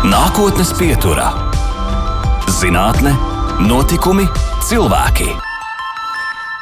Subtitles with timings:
[0.00, 1.26] Nākotnes pieturā-
[2.58, 3.10] zinātne,
[3.60, 4.24] notikumi,
[4.64, 5.26] cilvēki.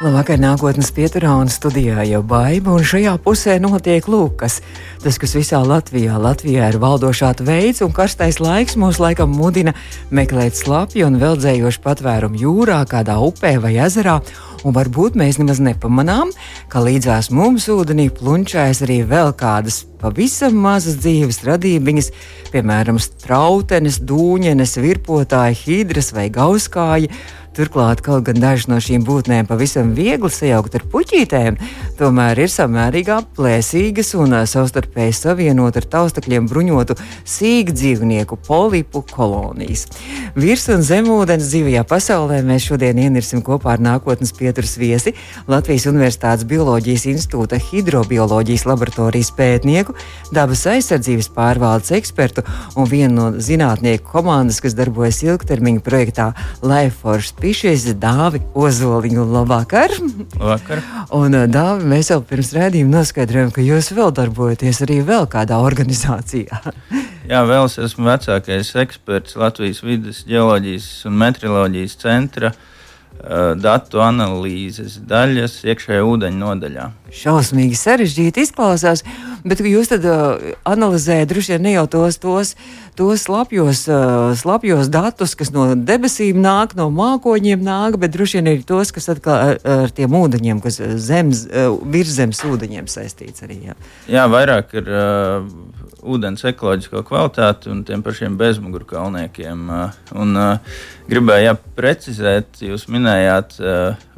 [0.03, 4.59] Labvakar, nākotnes pieturā un studijā jau baiva, un šajā pusē notiek lūkas.
[4.99, 9.73] Tas, kas visā Latvijā, Latvijā ir valdošā veids, un karstais laiks mūs laikam mudina
[10.11, 14.19] meklēt slapju un veldzējošu patvērumu jūrā, kādā upē vai ezerā,
[14.63, 16.33] un varbūt mēs nemaz nepamanām,
[16.71, 22.11] ka līdzās mums ūdenī plunčājas arī vēl kādas pavisam mazas dzīves radībiņas,
[22.53, 27.11] piemēram, strautenes, dūņenes, virpotāji, hidras vai gauskāji
[27.59, 31.57] Turklāt, kaut gan dažas no šīm būtnēm pavisam viegli sajaukt ar puķītēm,
[31.99, 36.95] tomēr ir samērīgi plēsīgas un savstarpēji savienot ar taustakļiem bruņotu
[37.27, 39.89] sīku dzīvnieku polipu kolonijas.
[40.39, 45.11] Virs un zemūdens dzīvajā pasaulē mēs šodien ienirsim kopā ar nākotnes pieturas viesi
[45.51, 49.97] Latvijas Universitātes Bioloģijas institūta hidrobioloģijas laboratorijas pētnieku,
[50.31, 52.47] dabas aizsardzības pārvaldes ekspertu
[52.79, 56.31] un vienu no zinātnieku komandas, kas darbojas ilgtermiņa projektā
[56.63, 59.23] Life Force pišies Dāvi Ozoliņu.
[59.33, 59.95] Labvakar!
[60.37, 60.83] Labvakar!
[61.17, 66.61] Un, Dāvi, mēs jau pirms rādījuma noskaidrojām, ka jūs vēl darbojaties arī vēl kādā organizācijā.
[67.29, 72.78] Jā, vēl es esmu vecākais eksperts Latvijas vidas geoloģijas un meteoroloģijas centra uh, Eh,
[73.59, 76.85] datu analīzes daļas iekšējā ūdeņa nodaļā.
[77.11, 79.03] Šausmīgi sarežģīti izklausās,
[79.43, 82.53] bet jūs tad uh, analizējat droši vien ne jau tos, tos,
[82.95, 88.53] tos slapjos, uh, slapjos datus, kas no debesīm nāk, no mākoņiem nāk, bet droši vien
[88.53, 93.59] arī tos, kas atkal ar, ar tiem ūdeņiem, kas zemes, uh, virszemes ūdeņiem saistīts arī.
[93.67, 93.77] Jā,
[94.15, 94.87] jā vairāk ir.
[94.87, 99.67] Uh, ūdens ekoloģisko kvalitāti un tiem pašiem bezmugurkalniekiem.
[100.19, 100.79] Un, uh,
[101.11, 103.59] gribēju jā, precizēt, jūs minējāt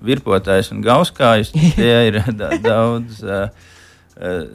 [0.05, 1.53] virpotājus un gauskājus.
[1.79, 3.23] Tie ir da daudz.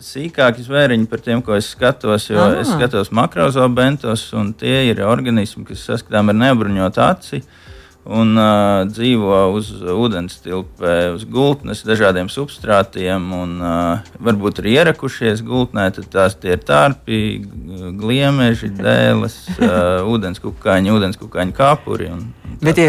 [0.07, 2.61] Sīkāki zvēriņi par tiem, ko es skatos, jo Aha.
[2.61, 7.41] es skatos makrozobentos, un tie ir organismi, kas saskatām ar nebruņotu aci.
[7.41, 7.65] Uh,
[8.07, 15.43] un uh, dzīvo uz ūdens tilpē, uz gultnes, dažādiem substrātiem, un uh, varbūt ir ierakušies
[15.47, 17.21] gultnē, tad tās ir tārpi,
[17.99, 22.13] gliemeži, dēles, uh, ūdenskukaiņi, ūdenskukaiņi kāpuri.
[22.15, 22.89] Un, Bet tie,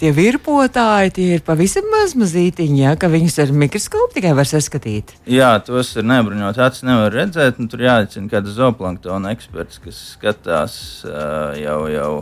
[0.00, 5.12] tie virpotāji tie ir pavisam maz mazītiņi, ja, ka viņus ar mikroskopu tikai var saskatīt.
[5.28, 7.60] Jā, tos ir nebruņot acis, nevar redzēt.
[7.72, 12.12] Tur jāicina kāds zooplanktona eksperts, kas skatās uh, jau, jau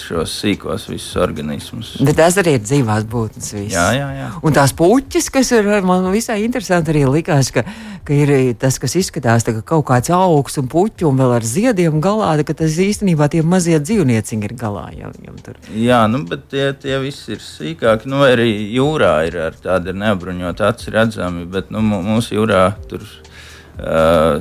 [0.00, 1.87] šos sīkos visus organismus.
[1.98, 3.50] Bet tās arī ir dzīvās būtnes.
[3.56, 3.74] Viss.
[3.74, 4.28] Jā, jā, jā.
[4.44, 7.64] Un tās puķis, kas ir man visai interesanti, arī likās, ka,
[8.06, 12.00] ka ir tas, kas izskatās kā kaut kāds augs un puķu un vēl ar ziediem
[12.04, 14.88] galā, ka tas īstenībā tie mazie dzīvnieciņi ir galā.
[14.98, 18.10] Jau, jau jā, nu, bet tie, tie visi ir sīkāki.
[18.10, 23.27] Nu, arī jūrā ir tādi neapbruņoti aci redzami, bet nu, mūsu jūrā tur uh,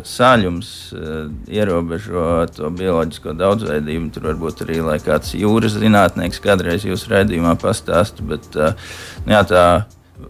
[0.08, 4.10] sāļums uh, ierobežo to bioloģisko daudzveidību.
[4.16, 8.24] Tur varbūt arī kāds jūras zinātnieks kādreiz jūsu redzējumā pastāst.
[8.26, 9.68] Bet, nu, jā, tā,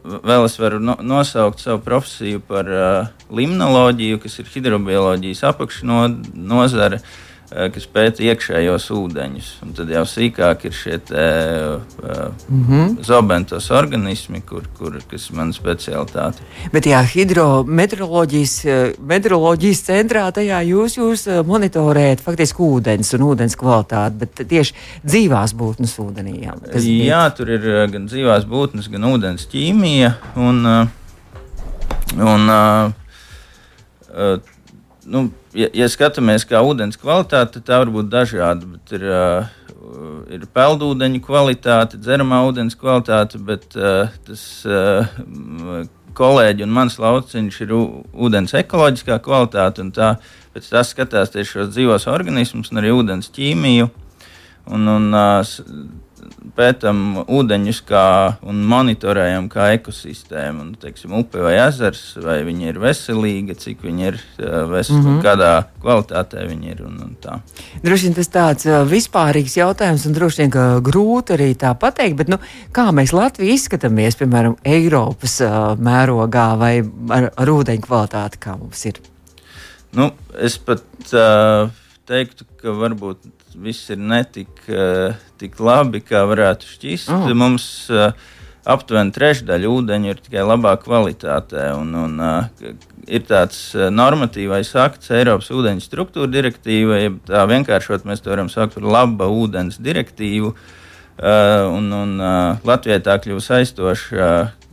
[0.03, 6.99] Vēl es varu no, nosaukt savu profesiju par uh, limnoloģiju, kas ir hidrobioloģijas apakšnodara.
[6.99, 6.99] No, Eh,
[7.47, 9.49] kas pēta iekšējos ūdeņus.
[9.63, 11.27] Un tad jau sīkāk ir šie te,
[11.79, 13.03] uh, mm -hmm.
[13.07, 16.43] zobentos organismi, kur, kur, kas ir mana specialitāte.
[16.73, 18.55] Bet jā, hidrometeoroloģijas
[18.99, 24.73] meteoroloģijas centrā tajā jūs, jūs monitorējat faktiski ūdens un ūdens kvalitāti, bet tieši
[25.05, 26.43] dzīvās būtnes ūdenī.
[26.43, 26.53] Jā,
[26.83, 30.13] jā, tur ir gan dzīvās būtnes, gan ūdens ķīmija.
[30.35, 30.65] Un,
[32.17, 32.91] un, uh,
[35.07, 38.69] nu, ja, ja skatāmies, kā ūdens kvalitāte, tad tā var būt dažāda.
[38.95, 45.07] Ir, uh, ir peldūdeņa kvalitāte, dzeramā ūdens kvalitāte, bet uh, tas uh,
[46.17, 49.85] kolēģi un mans lauciņš ir ūdens ekoloģiskā kvalitāte.
[49.95, 50.15] Tā,
[50.55, 53.89] pēc tā skatās tieši šos dzīvos organismus un arī ūdens ķīmiju.
[54.75, 55.57] Un, un, uh,
[56.57, 58.05] pētām ūdeņus kā,
[58.47, 60.63] un monitorējam kā ekosistēmu.
[60.63, 65.23] Un, teiksim, upe vai ezers, vai viņi ir veselīgi, cik viņi ir veselīgi, mm -hmm.
[65.25, 65.51] kādā
[65.83, 66.83] kvalitātē viņi ir.
[66.87, 67.39] Un, un tā.
[67.83, 72.39] droši vien tas tāds vispārīgs jautājums, un droši vien grūti arī tā pateikt, bet nu,
[72.71, 75.39] kā mēs Latvijā izskatāmies, piemēram, Eiropas
[75.79, 76.73] mērogā vai
[77.09, 79.01] ar, ar ūdeņu kvalitāti, kā mums ir?
[79.97, 80.83] Nu, es pat
[81.13, 81.69] uh,
[82.07, 83.25] teiktu, ka varbūt
[83.57, 87.11] viss ir netik uh, tik labi, kā varētu šķist.
[87.13, 87.27] Oh.
[87.37, 88.11] Mums uh,
[88.67, 91.69] aptuveni trešdaļa ūdeņu ir tikai labā kvalitātē.
[91.77, 92.71] Un, un, uh,
[93.07, 98.77] ir tāds normatīvais akts, Eiropas ūdeņu struktūra direktīva, ja tā vienkāršot mēs to varam saukt
[98.77, 100.55] par laba ūdens direktīvu.
[101.17, 102.11] Un, un,
[102.67, 104.27] Latvijai tā kļuva aizstoša,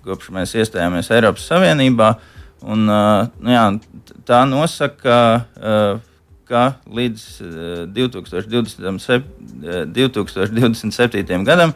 [0.05, 2.11] kopš mēs iestājāmies Eiropas Savienībā.
[2.69, 3.63] Un, nu jā,
[4.29, 5.17] tā nosaka,
[5.57, 6.03] uh,
[6.49, 7.23] ka līdz
[7.95, 9.23] 2027.
[9.95, 11.47] 2027.
[11.47, 11.73] gadam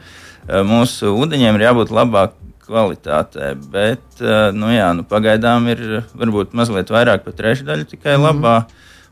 [0.68, 2.36] mūsu ūdeņiem ir jābūt labāk
[2.68, 3.54] kvalitātē.
[3.72, 4.20] Bet
[4.56, 8.28] nu, jā, nu, pagaidām ir varbūt mazliet vairāk par trešdaļu tikai mm.
[8.28, 8.58] labā.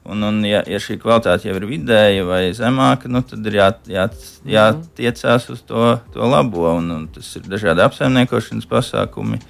[0.06, 3.72] Un, un ja, ja šī kvalitāte jau ir vidēja vai zemāka, nu, tad ir jā,
[3.90, 4.04] jā,
[4.46, 6.68] jātiecās uz to, to labo.
[6.76, 9.42] Un, un tas ir dažādi apsaimniekošanas pasākumi.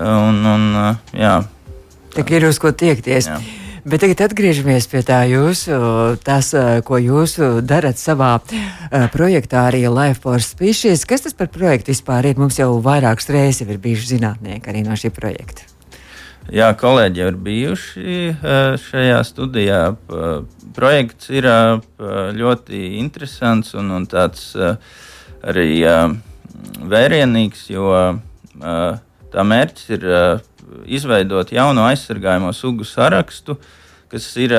[0.00, 0.66] Un, un,
[1.16, 1.36] jā.
[2.16, 3.28] Tā ir uz ko tiekties.
[3.28, 3.65] Jā.
[3.86, 5.76] Bet tagad atgriežamies pie tā jūsu,
[6.26, 6.48] tas,
[6.82, 11.04] ko jūs darat savā uh, projektā arī Life for Species.
[11.06, 12.34] Kas tas par projektu vispār ir?
[12.34, 15.68] Mums jau vairākas reizes ir bijuši zinātnieki arī no šī projekta.
[16.50, 18.16] Jā, kolēģi jau ir bijuši
[18.88, 19.80] šajā studijā.
[20.74, 21.46] Projekts ir
[22.42, 24.50] ļoti interesants un, un tāds
[25.46, 25.70] arī
[26.82, 27.94] vērienīgs, jo
[29.30, 30.10] tā mērķis ir
[30.86, 33.58] izveidot jaunu aizsargājamo sugu sarakstu,
[34.12, 34.54] kas ir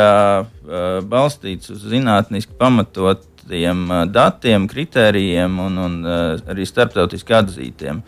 [1.08, 8.04] balstīts uz zinātniski pamatotiem datiem, kritērijiem un, un arī starptautiski atzītiem.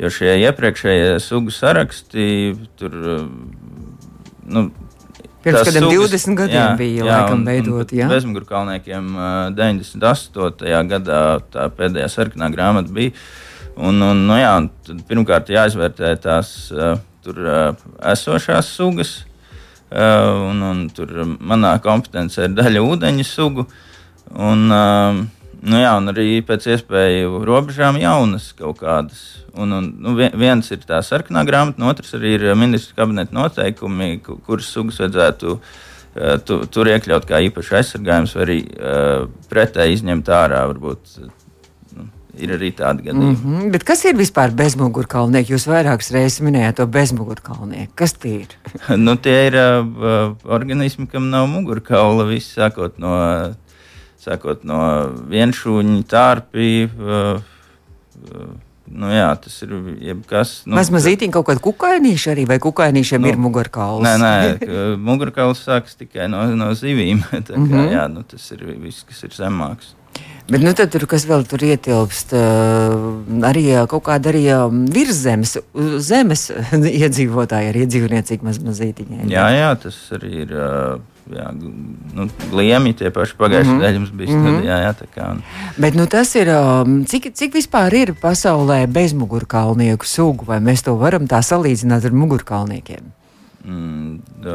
[0.00, 2.26] Jo šie iepriekšējie sugu saraksti
[2.80, 2.96] tur.
[4.48, 4.70] Nu,
[5.42, 7.92] Pirms kādiem sugas, 20 gadiem jā, bija jā, laikam veidot.
[8.12, 9.08] Bezmugurkalniekiem
[9.58, 10.84] 98.
[10.92, 13.14] gadā tā pēdējā sarkanā grāmata bija.
[13.72, 14.52] Un, un, nu, jā,
[15.08, 16.94] pirmkārt, jāizvērtē tās uh,
[17.24, 17.42] tur
[18.12, 19.20] esošās sugas.
[19.92, 23.66] Un, un tur manā kompetencē ir daļa ūdeņu sugu.
[24.32, 29.20] Un, nu, jā, un arī pēc iespēju robežām jaunas kaut kādas.
[29.52, 34.14] Un, un, nu, viens ir tā sarkanā grāmata, un otrs arī ir ministra kabineta noteikumi,
[34.24, 35.58] kuras sugas vajadzētu
[36.48, 38.58] tu, tur iekļaut kā īpaši aizsargājums, vai arī
[39.52, 40.64] pretēji izņemt ārā.
[40.72, 41.18] Varbūt,
[42.38, 43.34] ir arī tādi gadījumi.
[43.34, 43.70] Mm -hmm.
[43.72, 45.52] Bet kas ir vispār bezmugurkalnieki?
[45.52, 47.92] Jūs vairākas reizes minējāt to bezmugurkalnieku.
[47.94, 48.56] Kas tie ir?
[49.06, 52.24] nu, tie ir uh, organismi, kam nav mugurkaula.
[52.24, 53.54] Viss sākot no,
[54.18, 54.80] sākot no
[55.28, 56.90] vienšūņa, tārpī.
[56.98, 57.40] Uh,
[58.32, 58.52] uh,
[58.92, 59.70] Nu, jā, tas ir
[60.04, 60.50] jebkas.
[60.66, 64.04] Nu, Mazmazītiņa kaut kāda kukainīša arī, vai kukainīšiem nu, ir mugurkauls?
[64.04, 64.66] Nē, nē,
[65.08, 67.22] mugurkauls sākas tikai no, no zivīm.
[67.32, 67.92] Tā kā, mm -hmm.
[67.94, 69.94] jā, nu, tas ir viss, kas ir zemāks.
[70.50, 72.34] Bet nu, tad, tur, kas vēl tur ietilpst,
[73.46, 74.42] arī kaut kāda arī
[74.92, 75.54] virszemes,
[76.02, 76.48] zemes
[77.04, 79.30] iedzīvotāji, arī dzīvniecīgi maz mazītiņai.
[79.32, 80.60] Jā, jā, tas arī ir.
[81.32, 83.98] Jā, nu, Liemi tie paši pagājušajā mm -hmm.
[84.00, 84.42] mums bija mhm.
[84.42, 84.78] studijā.
[84.82, 85.28] Jā, tā kā.
[85.78, 86.50] Bet nu, tas ir,
[87.06, 93.21] cik, cik vispār ir pasaulē bezmugurkalnieku sugu, vai mēs to varam tā salīdzināt ar mugurkalniekiem?
[93.64, 94.46] Mm,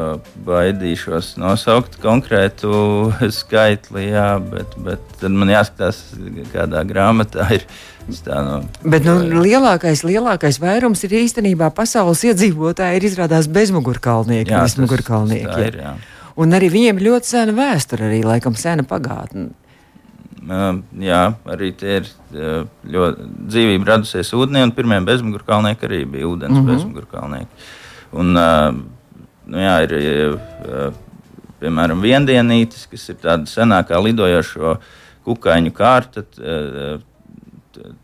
[0.48, 2.72] baidīšos nosaukt konkrētu
[3.40, 6.04] skaitli, jā, bet, bet tad man jāskatās,
[6.54, 7.68] kādā grāmatā ir.
[8.24, 8.58] Tā, nu,
[8.88, 14.54] bet nu, lielākais, lielākais vairums ir īstenībā pasaules iedzīvotāji, ir izrādās bezmugurkalnieki.
[14.54, 15.96] Jā, bezmugurkalnieki tas, ir, jā.
[16.40, 19.50] Un arī viņiem ļoti sena vēsture, arī laikam sena pagātne.
[20.48, 22.08] Uh, jā, arī tie ir
[22.88, 26.72] ļoti dzīvība radusies ūdenī, un pirmie bezmugurkalnieki arī bija ūdens mm -hmm.
[26.72, 27.66] bezmugurkalnieki.
[28.16, 28.80] Un, uh,
[29.48, 29.96] nu, jā, ir,
[31.62, 34.78] piemēram viendienītis, kas ir tāda senākā lidojošo
[35.28, 36.26] kukaiņu kārta.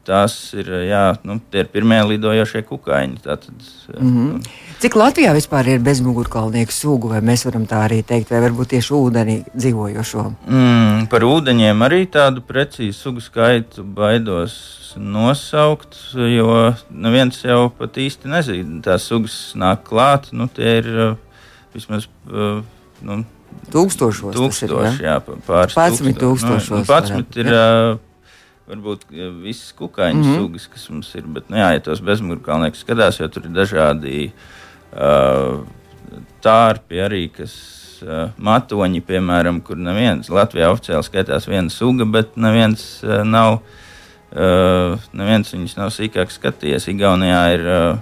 [0.06, 3.16] Tās ir, jā, nu, ir pirmie lidojošie kukaiņi.
[3.24, 3.56] Tātad,
[3.98, 4.52] mm -hmm.
[4.84, 8.94] Cik Latvijā vispār ir bezmugurkalnieku sugu, vai mēs varam tā arī teikt, vai varbūt tieši
[8.94, 10.26] ūdenī dzīvojošo?
[10.48, 18.30] Mm, par ūdeņiem arī tādu precīzu sugu skaitu baidos nosaukt, jo neviens jau pat īsti
[18.30, 18.82] nezina.
[18.82, 21.18] Tās sugas nāk klāt, nu, tie ir
[21.76, 22.08] vismaz.
[22.30, 22.64] Uh,
[23.06, 23.24] nu,
[23.74, 24.34] Tūkstošos.
[24.36, 26.16] Tūkstoši, ir, jā, pāris tūkstoši.
[26.20, 26.74] tūkstošos.
[26.74, 28.00] Nu, Patsmit ir uh,
[28.70, 29.06] varbūt
[29.44, 30.42] visas kukaiņu mm -hmm.
[30.42, 31.28] sugas, kas mums ir.
[31.28, 35.62] Bet, nu, jā, ja tos bezmugurkalniekus skatās, jo tur ir dažādi uh,
[36.44, 37.54] tārpi arī, kas
[38.04, 43.62] uh, matoņi, piemēram, kur neviens Latvijā oficiāli skaitās viena suga, bet neviens uh, nav.
[44.34, 46.88] Uh, neviens viņus nav sīkāk skatījies.
[46.90, 47.98] Igaunijā ir uh,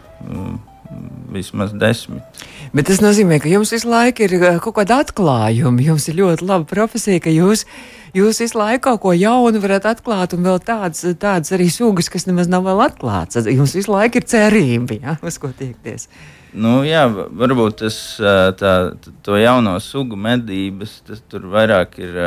[1.31, 2.23] vismaz desmit.
[2.71, 5.83] Bet tas nozīmē, ka jums visu laiku ir eh, kaut kāda atklājuma.
[5.83, 7.65] Jums ir ļoti laba profesija, ka jūs,
[8.15, 12.29] jūs visu laiku kaut ko jaunu varat atklāt, un vēl tādas, tādas arī sugas, kas
[12.29, 13.49] nemaz nav vēl atklātas.
[13.51, 16.07] Jums visu laiku ir cerība, ja, uz ko tiekties.
[16.51, 17.97] Nu, jā, varbūt tas
[18.59, 18.71] tā,
[19.23, 22.17] to jauno sugu medības, tas tur vairāk ir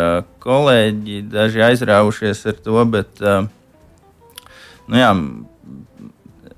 [0.44, 5.10] kolēģi, daži aizrāvušies ar to, bet nu, jā,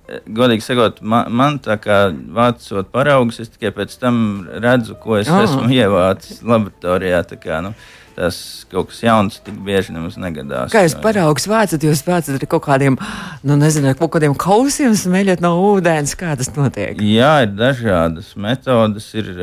[0.07, 4.19] godīgi sakot, man, man tā kā vācot paraugus, es tikai pēc tam
[4.63, 5.43] redzu, ko es oh.
[5.43, 7.25] esmu ievācis laboratorijā.
[7.43, 7.73] Kā, nu,
[8.17, 8.39] tas
[8.71, 10.71] kaut kas jauns, tik bieži nemaz negadās.
[10.73, 12.99] Kā jūs paraugus vācat, jūs vācat ar kaut kādiem,
[13.43, 17.03] nu, nezinu, kaut kādiem kausiem smēļot no ūdens, kā tas notiek?
[17.03, 19.11] Jā, ir dažādas metodas.
[19.19, 19.35] Ir,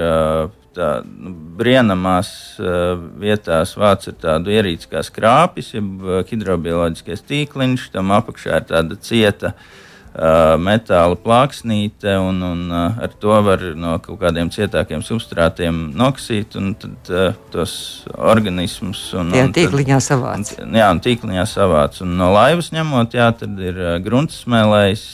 [0.73, 8.15] tā, nu, brīnamās uh, vietās vāc ar tādu ierīci kā skrāpis, jeb hidrobioloģiskais tīkliņš, tam
[8.15, 9.71] apakšā ir tāda cieta uh,
[10.13, 17.09] metāla plāksnīte, un, un ar to var no kaut kādiem cietākiem substrātiem noksīt un tad,
[17.53, 19.07] tos organismus.
[19.17, 20.53] Un, jā, tīkliņā savāc.
[20.61, 21.97] Un, jā, un tīkliņā savāc.
[22.05, 25.07] Un no laivas ņemot, jā, tad ir gruntsmēlējs.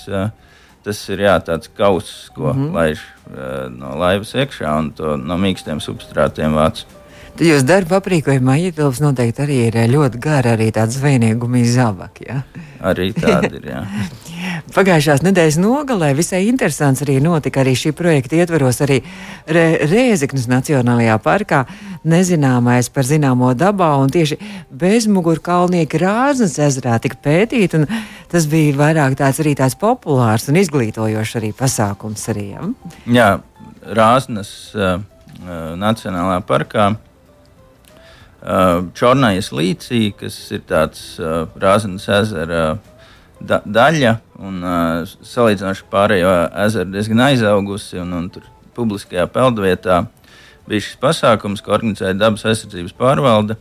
[0.83, 2.75] Tas ir jā, tāds kauss, ko mm -hmm.
[2.75, 2.99] laiž
[3.75, 6.85] no laivas iekšā un to no mīkstiem substrātiem vāc.
[7.39, 12.19] Tad jūs darba aprīkojumā ietilps noteikti arī ir ļoti gara, arī tāds zvejnieguma izabak.
[12.25, 12.41] Ja?
[12.83, 13.69] Arī tāda ir.
[14.73, 18.99] Pagājušās nedēļas nogalē visai interesants arī notika arī šī projekta ietveros arī
[19.47, 21.63] Re Rēzeknas Nacionālajā parkā.
[22.09, 24.37] Nezināmais par zināmo dabā un tieši
[24.81, 27.75] bezmugurkalnieki Rāznas ezerā tika pētīt.
[28.31, 32.27] Tas bija vairāk tāds arī tāds populārs un izglītojošs arī pasākums.
[32.31, 32.69] Arī, ja?
[33.09, 33.29] Jā,
[33.99, 34.99] Rāznas uh,
[35.79, 36.91] Nacionālajā parkā.
[38.39, 42.98] Uh, Čornājas līcī, kas ir tāds uh, Rāznas ezera uh,
[43.39, 46.33] da daļa, un uh, salīdzinoši pārējo
[46.65, 47.99] ezeru diezgan aizaugusi.
[48.03, 48.45] Un, un tur
[48.77, 50.03] publiskajā peldvietā
[50.69, 53.57] bija šis pasākums, ko organizēja dabas aizsardzības pārvalde.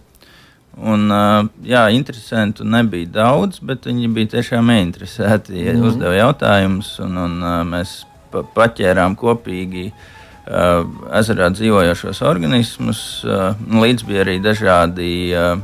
[0.78, 5.56] Un, uh, jā, interesantu nebija daudz, bet viņi bija tiešām ieinteresēti.
[5.64, 5.88] Ja mm.
[5.88, 10.85] Uzdeva jautājumus, un, un uh, mēs pa paķērām kopīgi uh,
[11.18, 13.02] ezerā dzīvojošos organismus.
[13.26, 15.56] Uh, līdz bija arī dažādi uh,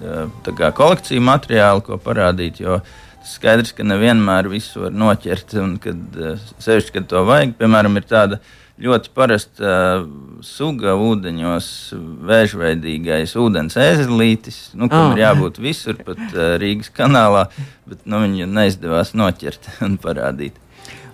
[0.00, 2.62] kā, kolekciju materiālu, ko parādīt.
[2.64, 2.80] Jo
[3.26, 6.00] skaidrs, ka nevienmēr visu var noķert, un kad,
[6.62, 8.40] sevišķi, kad to vajag, piemēram, ir tāda
[8.80, 9.72] ļoti parasta
[10.46, 11.68] suga ūdeņos,
[12.30, 15.12] vēžveidīgais ūdens ēzelītis, nu, kam oh.
[15.12, 16.22] ir jābūt visur, pat
[16.62, 17.46] Rīgas kanālā,
[17.90, 20.56] bet nu, viņu neizdevās noķert un parādīt.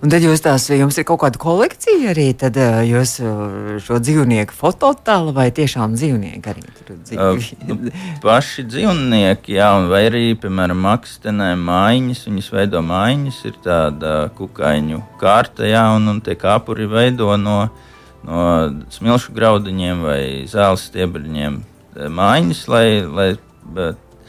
[0.04, 3.96] Un tad jūs tās, jums ir kaut kāda kolekcija arī, tad uh, jūs uh, šo
[4.02, 7.28] dzīvnieku fototēlu vai tiešām dzīvnieki arī tur dzīvo?
[7.32, 7.92] uh, nu,
[8.24, 15.64] paši dzīvnieki, jā, vai arī, piemēram, makstenē mājiņas, viņas veido mājiņas, ir tāda kukaiņu kārta,
[15.70, 17.58] jā, un, un tie kāpuri veido no,
[18.26, 18.42] no
[18.92, 21.62] smilšu graudiņiem vai zāles stiebriņiem
[22.20, 23.30] mājiņas, lai, lai
[23.72, 24.20] bet,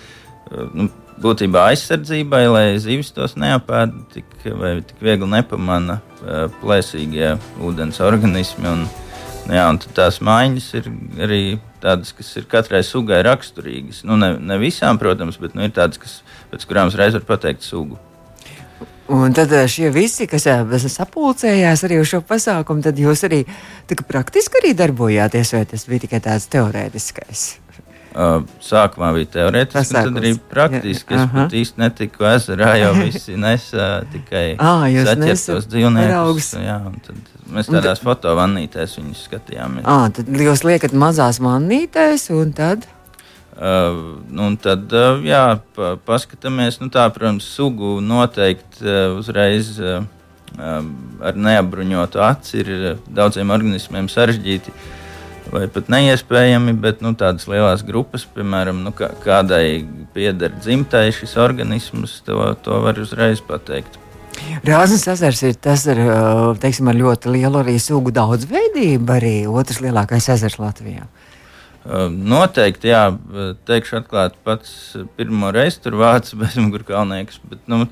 [0.71, 0.87] nu,
[1.21, 5.99] būtībā aizsardzībai, lai zivis tos neapēda tik, tik viegli nepamana
[6.61, 8.67] plēsīgie ūdens organismi.
[8.69, 8.85] Un,
[9.47, 10.91] nu jā, un tās mājiņas ir
[11.27, 11.41] arī
[11.83, 14.03] tādas, kas ir katrai sugai raksturīgas.
[14.07, 16.19] Nu, ne, ne visām, protams, bet nu, ir tādas, kas,
[16.51, 17.99] pēc kurām uzreiz var pateikt sugu.
[19.07, 20.43] Un tad šie visi, kas
[20.91, 23.45] sapulcējās arī uz šo pasākumu, tad jūs arī
[23.87, 27.45] praktiski arī darbojāties, vai tas bija tikai tāds teorētiskais?
[28.17, 31.13] Uh, sākumā bija teorētiski, tad arī praktiski.
[31.13, 36.47] Jā, es pat īsti netiku ezerā, jo visi nesa tikai saķertos dzīvniekus.
[36.63, 36.79] Jā,
[37.53, 38.07] mēs tādās tad...
[38.07, 39.85] fotovannītēs viņus skatījāmies.
[39.85, 42.89] Ah, tad jūs liekat mazās vannītēs un tad?
[43.53, 45.45] Uh, nu, un tad, uh, jā,
[45.77, 50.01] pa, paskatāmies, nu tā, protams, sugu noteikti uh, uzreiz uh,
[50.57, 52.77] ar neapbruņotu aci ir
[53.13, 54.73] daudziem organismiem sarežģīti.
[54.73, 54.93] Uh,
[55.51, 59.85] vai pat neiespējami, bet nu, tādas lielas grupas, piemēram, nu, kā, kādai
[60.15, 63.99] pieder dzimtai šis organisms, to, to var uzreiz pateikt.
[64.65, 65.99] Rāznas ezers ir tas ar,
[66.61, 71.07] teiksim, ar ļoti lielu arī sugu daudzveidību, arī otrs lielākais ezers Latvijā.
[72.11, 73.03] Noteikti, jā,
[73.67, 74.71] teikšu atklāti, pats
[75.17, 77.85] pirmo reizi tur vācis bezmugurkalnieks, bet, nu,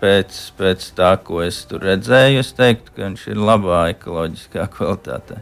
[0.00, 5.40] pēc, pēc tā, ko es tur redzēju, es teiktu, ka viņš ir labā ekoloģiskā kvalitātē.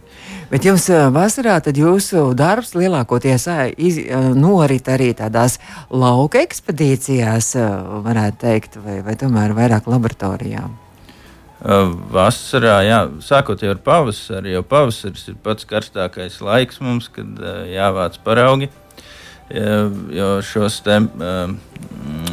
[0.51, 4.01] Bet jums vasarā jūsu darbs lielākoties iz,
[4.39, 5.59] norit arī tādās
[5.91, 7.55] lauka ekspedīcijās,
[8.07, 10.67] varētu teikt, vai, vai tomēr vairāk laboratorijā?
[11.59, 18.71] Vasarā, jā, sākot ar pavasari, jo pavasaris ir pats karstākais laiks mums, kad jāvāc paraugi.
[19.49, 21.53] Jo šos te, uh,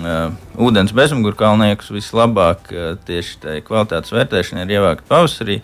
[0.03, 5.61] uh, ūdens bezmugurkalniekus vislabāk uh, tieši tajā kvalitātes vērtēšanā ir ievākt pavasarī.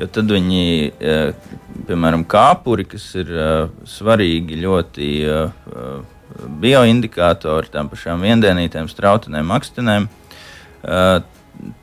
[0.00, 1.58] Jo tad viņi, uh,
[1.88, 6.00] piemēram, kāpuri, kas ir uh, svarīgi ļoti uh,
[6.64, 11.20] bioindikātori tām pašām viendienītēm, strautenēm, akstenēm, uh,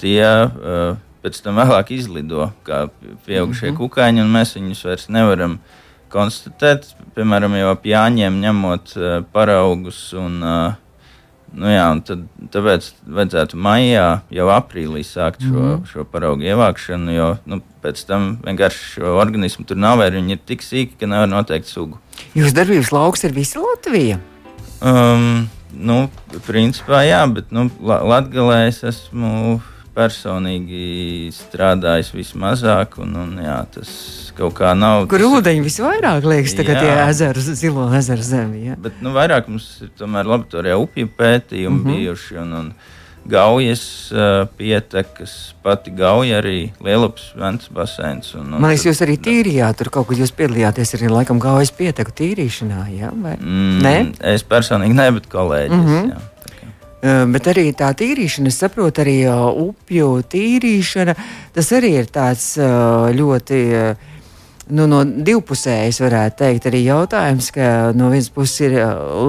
[0.02, 2.88] tie uh, pēc tam vēlāk izlido kā
[3.28, 3.78] pieaugušie mm -hmm.
[3.78, 5.60] kukaiņi, un mēs viņus vairs nevaram
[6.12, 6.92] konstatēt.
[7.16, 10.80] Piemēram, jau ap jāņem ņemot uh, paraugus un uh,
[11.52, 15.82] Nu jā, tad, tāpēc vajadzētu maijā, jau aprīlī sākt šo, mm -hmm.
[15.90, 20.40] šo paraugu ievākšanu, jo nu, pēc tam vienkārši šo organismu tur nav, vai viņi ir
[20.46, 22.00] tik sīki, ka nevar noteikt sugu.
[22.36, 24.20] Jūsu darbības lauks ir visa Latvija?
[24.82, 26.10] Um, nu,
[26.48, 29.60] principā jā, bet nu, Latvijā es esmu
[29.94, 33.90] personīgi strādājis vismazāk, un, un jā, tas
[34.38, 35.08] kaut kā nav.
[35.12, 38.66] Kur ūdeņi visvairāk liekas, tagad tie ezeri, zilo ezeru zemi.
[38.70, 38.80] Ja?
[38.80, 42.02] Bet nu, vairāk mums ir tomēr laboratorijā upju pētījumi mm -hmm.
[42.02, 42.42] bijuši.
[42.46, 42.74] Un, un,
[43.26, 48.34] Gaujas uh, pietekas, pati gauja arī Lielupas Ventas baseins.
[48.34, 51.70] Un, un Man liekas, jūs arī tīrījāt, tur kaut kur jūs piedalījāties arī laikam gaujas
[51.72, 53.12] pieteku tīrīšanā, jā?
[53.14, 53.36] Vai?
[53.38, 53.96] Mm, ne?
[54.34, 56.10] Es personīgi ne, bet kolēģis, mm -hmm.
[56.10, 56.28] jā.
[57.02, 59.26] Bet arī tā tīrīšana, es saprotu, arī
[59.70, 61.16] upju tīrīšana,
[61.54, 62.58] tas arī ir tāds
[63.18, 63.62] ļoti.
[64.70, 68.78] Nu, no divpusējas varētu teikt, arī jautājums, ka no vienas puses ir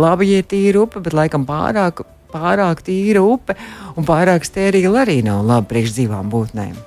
[0.02, 3.56] labi, ja ir tīra upe, bet laikam pārāk pārāk tīra upe
[3.96, 6.78] un pārāk stērīla arī nav labi priekš dzīvām būtnēm.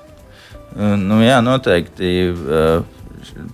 [0.76, 2.16] Nu, jā, noteikti.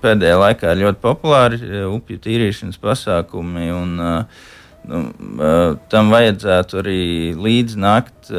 [0.02, 1.58] Pēdējā laikā ir ļoti populāri
[1.88, 4.98] upju tīrīšanas pasākumi, un nu,
[5.88, 7.04] tam vajadzētu arī
[7.38, 8.32] līdz nakt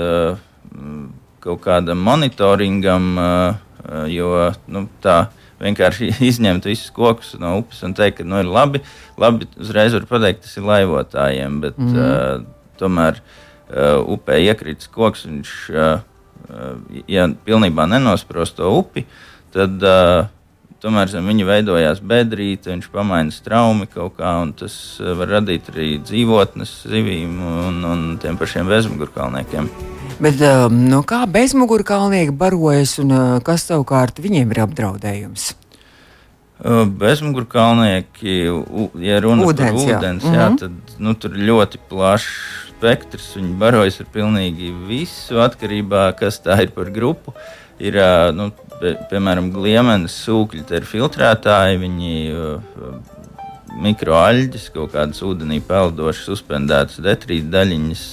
[1.44, 3.08] kaut kādam monitoringam,
[4.14, 4.30] jo
[4.76, 5.18] nu, tā
[5.64, 8.84] vienkārši izņemt visus kokus no upes un teikt, ka nu, ir labi.
[9.20, 11.98] Labi, uzreiz var pateikt, tas ir laivotājiem, bet mm.
[11.98, 15.98] uh, tomēr uh, upē iekrits koks, viņš, uh,
[17.10, 19.06] ja pilnībā nenosprost to upi,
[19.56, 20.26] tad uh,
[20.84, 25.96] tomēr zem viņa veidojās bedrīte, viņš pamaina straumi kaut kā, un tas var radīt arī
[26.04, 29.93] dzīvotnes zivīm un, un tiem pašiem bezmugurkalniekiem.
[30.24, 35.50] Bet um, no kā bezmugurkalnieki barojas un uh, kas savukārt viņiem ir apdraudējums?
[36.64, 38.36] Uh, bezmugurkalnieki,
[39.04, 40.36] ja runa ūdens, par ūdens, jā.
[40.38, 40.60] Jā, -hmm.
[40.62, 42.30] tad nu, tur ļoti plašs
[42.84, 43.34] spektrs.
[43.40, 47.34] Viņi barojas ar pilnīgi visu atkarībā no tā, kas tā ir par grupu.
[47.80, 47.98] Ir,
[48.36, 52.14] nu, pie, piemēram, gliemenes sūkļi, tie ir filtrētāji, viņi
[53.84, 58.04] mikroaļģis, kaut kādas ūdenī peldošas, suspendētas detrīta daļiņas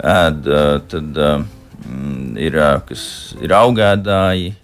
[0.00, 0.50] ēd.
[0.90, 1.20] Tad
[2.42, 3.04] ir, kas
[3.42, 4.54] ir augēdāji.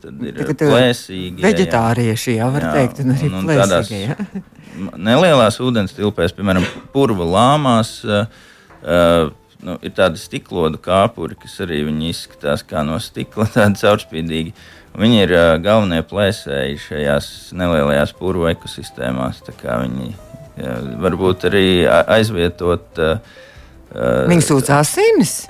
[0.00, 1.42] Tad ir plēsīgi.
[1.44, 4.16] Vegetārieši, jā, var jā, teikt, un arī un, un plēsīgi.
[4.16, 4.56] Tādās,
[4.96, 7.92] nelielās ūdens tilpēs, piemēram, purva lāmās.
[8.06, 9.32] Uh,
[9.66, 14.54] nu, ir tādi stiklodu kāpuri, kas arī izskatās kā no stikla, tādi caurspīdīgi.
[15.00, 17.28] Viņi ir uh, galvenie plēsēji šajās
[17.60, 19.44] nelielajās purvu ekosistēmās.
[19.44, 22.90] Viņi jā, varbūt arī aizvietot.
[22.98, 23.46] Uh,
[23.90, 25.40] Viņi sūdz asinis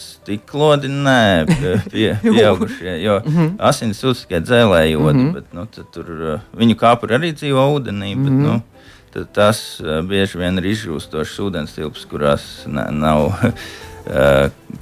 [0.00, 1.46] stiklodi, nē,
[1.92, 2.96] pie, pieaugušie.
[3.02, 3.56] Jo mhm.
[3.62, 5.32] asins sūdz tikai dzēlējodu, mm -hmm.
[5.34, 8.14] bet nu, tur viņu kāpuri arī dzīvo ūdenī.
[8.16, 8.42] Bet, -hmm.
[8.46, 13.30] nu, tas uh, bieži vien ir izžūstošs ūdens tilps, kurās nav.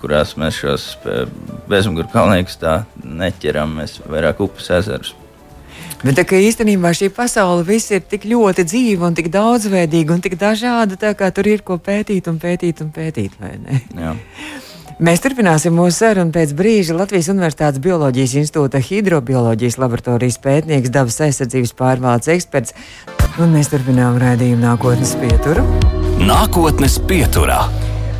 [0.00, 0.96] Kurās mēs šos
[1.70, 5.14] bezmugurā kalniekus tā neķeram, mēs vairāk upes ezerus.
[6.02, 10.34] Bet tā, īstenībā šī pasaule viss ir tik ļoti dzīva un tik daudzveidīga un tik
[10.40, 13.38] dažāda, tā kā tur ir ko pētīt un pētīt un pētīt.
[15.02, 21.74] Mēs turpināsim mūsu sarunu pēc brīža Latvijas Universitātes Bioloģijas institūta hidrobioloģijas laboratorijas pētnieks, dabas aizsardzības
[21.78, 22.76] pārvaldes eksperts.
[23.40, 25.64] Un mēs turpinām raidījumu nākotnes pieturu.
[26.22, 27.64] Nākotnes pieturā.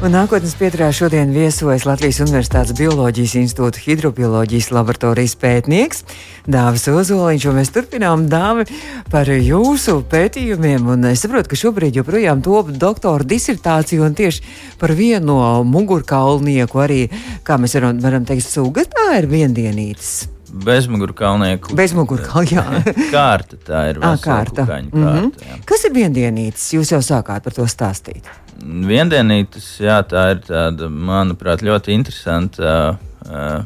[0.03, 6.03] Un nākotnes pieturā šodien viesojas Latvijas Universitātes Bioloģijas institūta hidrobioloģijas laboratorijas pētnieks
[6.51, 7.47] Dāvis Ozoliņš.
[7.55, 8.67] Mēs turpinām dāvi
[9.13, 10.91] par jūsu pētījumiem.
[10.91, 14.43] Un es saprotu, ka šobrīd joprojām top doktora disertācija un tieši
[14.83, 17.05] par vienu no mugurkaulnieku arī,
[17.47, 20.17] kā mēs varam, varam teikt, suga tā ir viendienītes.
[20.53, 21.73] Bezmugurkalnieku.
[21.77, 22.95] Bezmugurkalnieku, jā.
[23.15, 24.01] kārta tā ir.
[24.05, 24.67] À, kārta.
[24.67, 25.31] Mm -hmm.
[25.31, 25.59] kārta jā.
[25.65, 26.67] Kas ir viendienītes?
[26.77, 28.29] Jūs jau sākāt par to stāstīt.
[28.63, 33.65] Viendienītes, jā, tā ir tāda, manuprāt, ļoti interesanta, uh,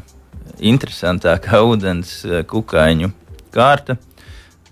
[0.61, 3.11] interesantākā ūdens kukaiņu
[3.51, 3.97] kārta.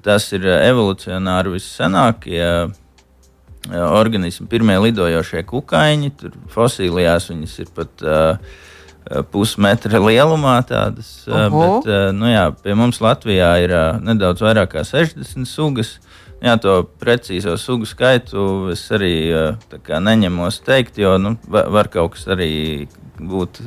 [0.02, 2.70] Tas ir evolucionāri vissenākie
[3.72, 6.10] organismi, pirmie lidojošie kukaiņi.
[6.20, 8.38] Tur fosilijās viņas ir pat uh,
[9.32, 10.58] pusmetra lielumā.
[10.68, 15.48] Tādas, uh, bet, uh, nu, jā, pie mums Latvijā ir uh, nedaudz vairāk kā 60
[15.50, 15.98] sugas.
[15.98, 16.14] Uh,
[16.44, 19.14] Jā, to precīzo sugu skaitu es arī
[19.86, 22.50] kā, neņemos teikt, jo nu, var, kaut kas arī
[23.16, 23.62] būt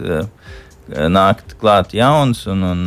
[1.10, 2.44] nākt klāt jauns.
[2.52, 2.84] Un, un,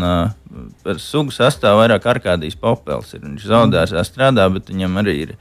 [0.85, 3.17] par sugu sastāv vairāk ar kādīs popels.
[3.17, 3.25] Ir.
[3.25, 5.35] Viņš zaudēsā strādā, bet viņam arī ir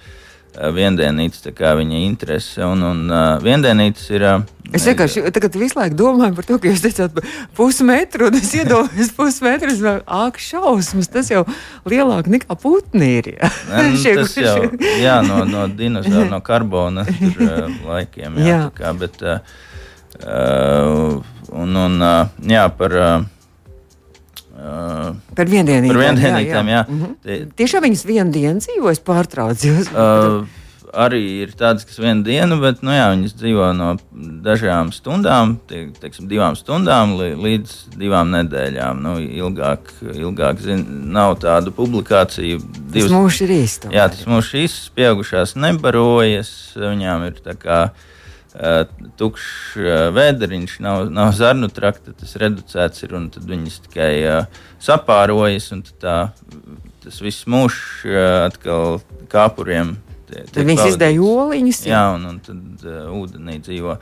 [0.57, 2.63] viendienītes, tā kā viņa interese.
[2.65, 4.25] Un, un uh, viendienītes ir.
[4.25, 7.21] Uh, es vienkārši tagad visu laiku domāju par to, ka jūs teicāt
[7.57, 11.45] pusmetru, un es iedomājos pusmetru, es vēl āk šausmas, tas jau
[11.89, 12.57] lielāk nekā
[12.93, 14.69] ne, nu, Šie, tas jau,
[15.01, 18.61] jā no, no dinozauru, no karbona tur, uh, laikiem, jā, jā.
[18.77, 22.97] Kā, bet, uh, un, un, uh, jā, par.
[22.99, 23.35] Uh,
[24.59, 25.93] Uh, par viendienītām.
[25.95, 26.71] Par viendienītām, jā.
[26.71, 26.79] jā.
[26.79, 26.85] jā.
[26.87, 27.19] Mm -hmm.
[27.23, 29.91] Tie, Tiešām viņas vienu dienu dzīvojas pārtraucījos.
[29.93, 30.47] Uh,
[30.93, 33.89] arī ir tādas, kas vienu dienu, bet nu, jā, viņas dzīvo no
[34.45, 39.01] dažām stundām, tie, teiksim, divām stundām līdz divām nedēļām.
[39.05, 42.59] Nu, ilgāk, ilgāk zin, nav tādu publikāciju.
[42.89, 43.91] Divas, tas mūžs ir īsts.
[43.95, 47.81] Jā, tas mūžs ir īsts, pieaugušās nebarojas, viņām ir tā kā
[49.19, 54.61] tukšs uh, vēderiņš, nav, nav zarnu trakta, tas reducēts ir, un tad viņas tikai uh,
[54.83, 56.17] sapārojas, un tā,
[57.05, 58.03] tas viss mūžs
[58.49, 58.99] atkal
[59.31, 59.95] kāpuriem
[60.29, 61.85] tad viņas izdēja oliņas.
[61.89, 63.95] Jā, un, un tad uh, ūdenī dzīvo.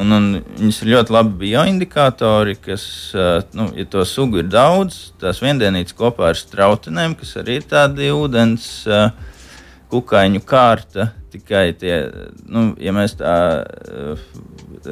[0.00, 2.84] Un, un viņas ir ļoti labi bioindikatori, kas,
[3.16, 7.68] uh, nu, ja to sugu ir daudz, tās viendienītas kopā ar strautenēm, kas arī ir
[7.68, 9.10] tādi ūdens uh,
[9.92, 11.12] kukaiņu kārta.
[11.32, 11.94] Tikai tie,
[12.44, 14.24] nu, ja mēs tā uh,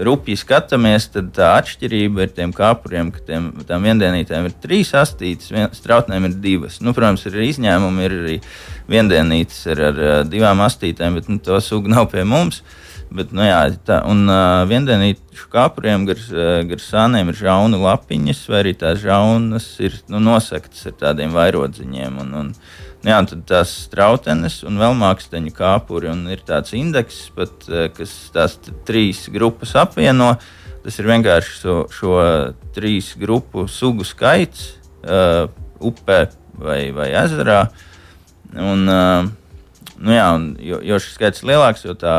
[0.07, 5.51] rupji skatāmies, tad tā atšķirība ir tiem kāpuriem, ka tiem, tām viendienītēm ir trīs astītes,
[5.53, 6.81] vien, strautnēm ir divas.
[6.85, 8.37] Nu, protams, ir izņēmumi, ir arī
[8.91, 12.63] viendienītes ar, ar divām astītēm, bet nu, to sugu nav pie mums.
[13.11, 16.20] Bet, nu, jā, tā, un uh, viendienīšu kāpuriem gar,
[16.68, 22.20] gar sāniem ir žauna lapiņas, vai arī tās žaunas ir nu, nosaktas ar tādiem vairodziņiem.
[22.23, 22.55] Un, un,
[23.01, 26.11] Jā, tad tās strautenes un vēl māksliniņu kāpuri.
[26.35, 27.64] Ir tāds indeks, pat,
[27.96, 30.35] kas tās trīs grupas apvieno.
[30.85, 32.18] Tas ir vienkārši šo, šo
[32.77, 35.49] trīs grupu sugu skaits uh,
[35.81, 36.20] upē
[36.61, 37.62] vai, vai ezerā.
[38.53, 39.25] Un, uh,
[39.96, 42.16] nu jā, un, jo, jo šis skaits ir lielāks, jo tā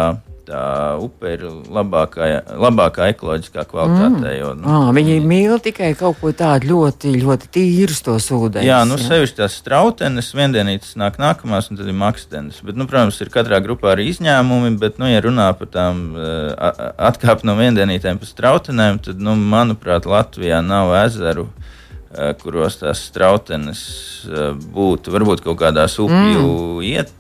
[0.52, 0.64] tā
[1.02, 2.28] upe ir labākā,
[2.60, 4.20] labākā ekoloģiskā kvalitātē.
[4.20, 4.38] Mm.
[4.38, 8.68] Jo, nu, à, viņi mīl tikai kaut ko tādu ļoti, ļoti tīru to ūdeni.
[8.68, 9.08] Jā, nu, jā.
[9.08, 12.62] sevišķi tās strautenes, viendienītas nāk nākamās, un tad ir makstenes.
[12.66, 16.68] Bet, nu, protams, ir katrā grupā arī izņēmumi, bet, nu, ja runā par tām uh,
[17.12, 23.82] atkāp no viendienītēm pa strautenēm, tad, nu, manuprāt, Latvijā nav ezeru uh, kuros tās strautenes
[24.28, 26.86] uh, būtu varbūt kaut kādās upju mm.
[26.92, 27.18] iet.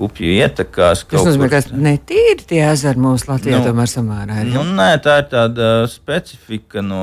[0.00, 1.02] Uh, upju ietekās.
[1.08, 4.50] Tas nozīmē, ka netīri tie ezeri mūsu Latvijā nu, tomēr samērā ir.
[4.54, 7.02] Nu, nē, tā ir tāda specifika no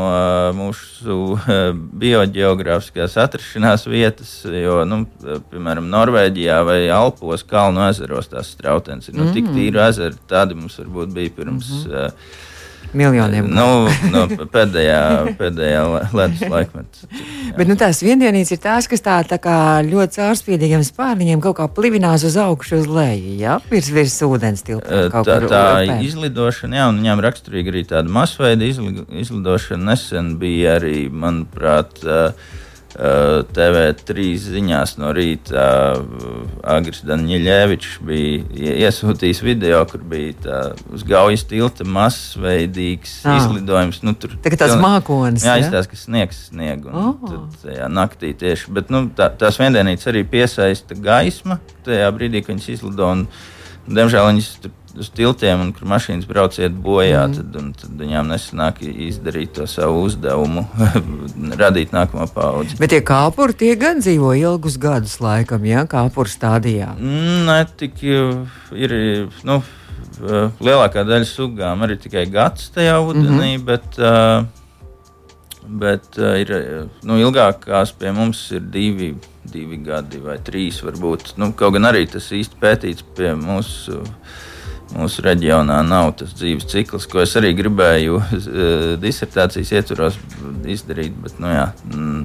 [0.58, 1.38] mūsu
[2.04, 5.04] biogeogrāfiskās atrašanās vietas, jo, nu,
[5.52, 9.18] piemēram, Norvēģijā vai Alpos kalnu ezeros tās strautens ir.
[9.18, 9.38] Nu, mm.
[9.38, 11.72] Tik tīru ezeru tādi mums varbūt bija pirms.
[11.86, 12.46] Mm -hmm.
[12.98, 13.48] Miljoniem.
[13.54, 15.00] Nu, no pēdējā,
[15.40, 15.82] pēdējā
[16.18, 17.10] ledus laikmetā.
[17.58, 19.58] Bet nu, tās viendienītes ir tās, kas tā, tā kā
[19.88, 23.38] ļoti caurspīdīgiem spārniņiem kaut kā plivinās uz augšu, uz leju.
[23.42, 25.24] Jā, virs, virs ūdens tilpā.
[25.28, 25.66] Tā, tā
[26.06, 29.92] izlidošana, jā, un viņām raksturīgi arī tāda masveida izlidošana.
[29.92, 32.66] Nesen bija arī, manuprāt, uh,
[32.98, 35.66] TV3 ziņās no rīta
[36.66, 43.38] Agris Daniļevičs bija iesūtījis video, kur bija tā, uz gaujas tilta masveidīgs ah.
[43.38, 44.02] izlidojums.
[44.08, 45.46] Nu, tur tā tāds mākonis.
[45.46, 46.88] Jā, izstāsta, ka sniegs snieg.
[46.90, 47.30] Un, oh.
[47.30, 48.74] Tad, jā, naktī tieši.
[48.80, 53.14] Bet nu, tā, tās viendienītes arī piesaista gaisma tajā brīdī, kad viņas izlido.
[53.14, 53.28] Un,
[53.88, 57.38] diemžēl viņas tur uz tiltiem, un kur mašīnas brauc iet bojā, mm.
[57.54, 60.66] tad, tad viņām nesanāk izdarīt to savu uzdevumu,
[61.62, 62.78] radīt nākamo paudzi.
[62.82, 66.94] Bet tie kāpuri tie gan dzīvo ilgus gadus, laikam, ja kāpuru stādījā.
[66.98, 68.98] Mm, ne tik ir.
[69.48, 69.62] Nu,
[70.18, 73.66] lielākā daļa sugām arī tikai gads tajā ūdenī, mm -hmm.
[73.66, 74.46] bet, uh,
[75.68, 76.54] bet uh, ir,
[77.04, 81.38] nu, ilgākās pie mums ir divi, divi gadi vai trīs varbūt.
[81.38, 84.02] Nu, kaut gan arī tas īsti pētīts pie mūsu.
[84.02, 84.46] Uh,
[84.96, 88.28] mūsu reģionā nav tas dzīves cikls, ko es arī gribēju uh,
[89.04, 90.20] disertācijas ietvaros
[90.68, 91.16] izdarīt.
[91.24, 92.22] Bet, nu, jā, mm,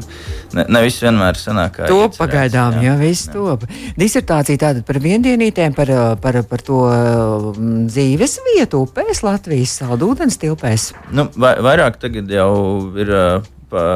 [0.58, 1.88] ne, ne viss vienmēr sanāk kā.
[1.90, 3.36] To pagaidām, jā, jā viss jā.
[3.36, 3.66] top.
[3.98, 10.38] Disertācija tātad par viendienītēm, par, eh, par, par to mm, dzīves vietu upēs Latvijas saldūdens
[10.42, 10.92] tilpēs.
[11.14, 12.52] Nu, vai, vairāk tagad jau
[12.98, 13.88] ir uh, pa,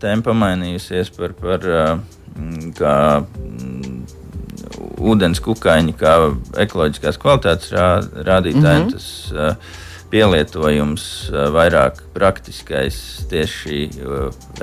[0.00, 1.92] tēma pamainījusies par, par uh,
[2.78, 2.96] kā.
[4.78, 6.16] Ūdens kukaiņi kā
[6.62, 7.88] ekoloģiskās kvalitātes rā,
[8.26, 8.82] rādītāji.
[8.82, 8.92] Mm -hmm.
[8.92, 9.78] tas, uh,
[10.10, 12.96] Pielietojums vairāk praktiskais
[13.30, 13.84] tieši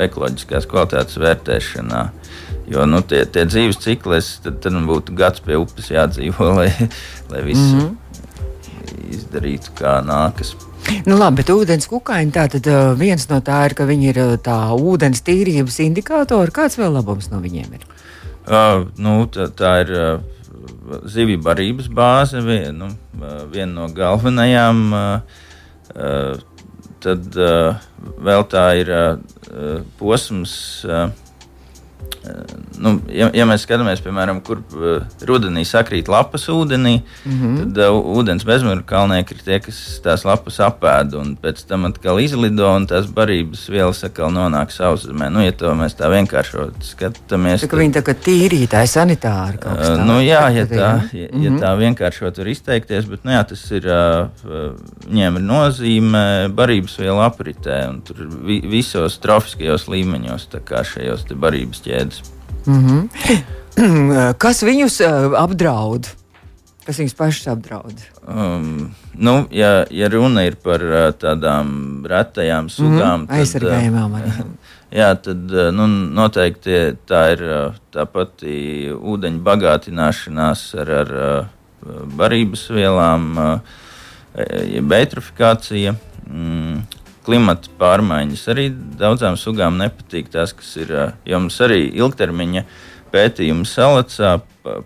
[0.03, 2.01] ekoloģiskās kvalitātes vērtēšanā.
[2.67, 6.67] Jo nu, tie, tie dzīves cikli, tad, tad būtu gads pie upes jādzīvo, lai,
[7.31, 7.95] lai visu mm -hmm.
[9.15, 10.55] izdarītu kā nākas.
[11.05, 12.67] Nu, labi, bet ūdens kukaiņi tā tad
[12.99, 16.51] viens no tā ir, ka viņi ir tā ūdens tīrības indikātori.
[16.51, 17.87] Kāds vēl labums no viņiem ir?
[18.47, 20.21] Uh, nu, tā, tā ir uh,
[21.11, 22.87] zivju barības bāze, vien, nu,
[23.19, 24.83] uh, viena no galvenajām.
[24.95, 25.41] Uh,
[25.91, 27.75] uh, tad uh,
[28.23, 30.55] vēl tā ir uh, posms.
[30.87, 31.09] Uh,
[32.81, 37.57] nu, ja, ja mēs skatāmies, piemēram, kur uh, rudenī sakrīt lapas ūdenī, mm -hmm.
[37.59, 42.19] tad uh, ūdens bezmūra kalnieki ir tie, kas tās lapas apēd un pēc tam atkal
[42.23, 45.29] izlido un tās barības vielas atkal nonāk sauszemē.
[45.33, 49.93] Nu, ja to mēs tā vienkāršot skatāmies, tad viņi tā kā tīrītāji, sanitāri kaut kas
[49.93, 50.05] tāds.
[50.07, 53.87] Nu, jā, ja tā, ja, ja tā vienkāršot var izteikties, bet nu, jā, tas ir,
[53.87, 54.75] uh,
[55.07, 61.25] viņiem ir nozīme barības vielu apritē un tur vi, visos trofiskajos līmeņos, tā kā šajos
[61.37, 62.16] barības ķēdes.
[62.67, 63.47] Mm -hmm.
[64.43, 66.07] Kas viņus uh, apdraud?
[66.85, 67.99] Kas viņus pašus apdraud?
[68.27, 73.39] Um, nu, ja, ja runa ir par uh, tādām retajām sugām, mm -hmm.
[73.39, 74.45] aizsargājumām, tad, uh,
[74.99, 75.37] jā, tad
[75.73, 77.43] nu, noteikti tā ir
[77.93, 81.09] tā pati ūdeņa bagātināšanās ar, ar
[82.17, 83.59] barības vielām,
[84.67, 85.95] jeb eitrofikācija.
[87.27, 90.29] Klimata pārmaiņas arī daudzām sugām nepatīk.
[90.31, 90.93] Tas, kas ir
[91.27, 92.63] jums arī ilgtermiņa
[93.11, 94.37] pētījums salacā,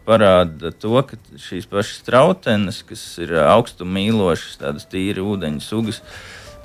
[0.07, 6.01] parāda to, ka šīs pašas trautenes, kas ir augstuma mīlošas, tādas tīri ūdeņa sugas,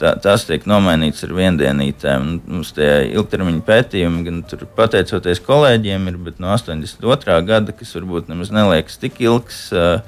[0.00, 2.30] tā, tās tiek nomainītas ar viendienītēm.
[2.48, 4.42] Mums tie ilgtermiņa pētījumi, gan
[4.76, 7.40] pateicoties kolēģiem, ir no 82.
[7.48, 9.66] gada, kas varbūt nemaz neliekas tik ilgs.
[9.76, 10.00] Uh,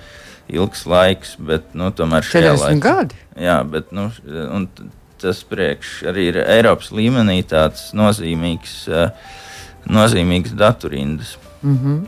[0.48, 2.78] ilgs laiks, bet nu, tomēr šajā laikā.
[2.81, 3.18] gadi.
[3.37, 4.09] Jā, bet nu,
[5.20, 9.11] tas priekš arī ir Eiropas līmenī tāds nozīmīgs, eh,
[9.88, 11.37] nozīmīgs datorindas.
[11.62, 12.07] Mm -hmm.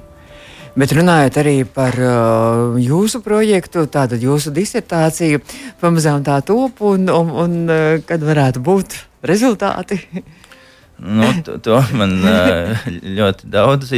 [0.79, 5.41] Bet runājot arī par uh, jūsu projektu, tātad jūsu disertāciju,
[5.81, 8.95] pamazām tā top, un, un, un uh, kad varētu būt
[9.27, 9.99] rezultāti?
[11.01, 12.11] Nu, to, to man
[13.19, 13.93] ļoti daudz